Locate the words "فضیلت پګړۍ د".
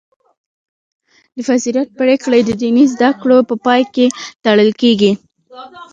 1.49-2.51